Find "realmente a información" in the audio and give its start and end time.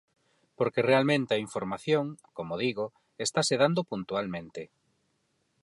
0.89-2.05